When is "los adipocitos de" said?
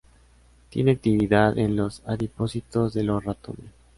1.75-3.03